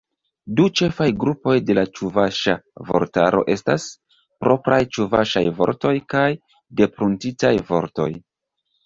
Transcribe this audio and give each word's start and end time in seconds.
Du 0.59 0.63
ĉefaj 0.79 1.05
grupoj 1.23 1.53
de 1.65 1.73
la 1.79 1.83
ĉuvaŝa 1.99 2.55
vortaro 2.87 3.41
estas: 3.55 3.85
propraj 4.45 4.79
ĉuvaŝaj 4.97 5.45
vortoj 5.61 5.93
kaj 6.15 6.25
depruntitaj 6.81 7.53
vortoj. 7.69 8.09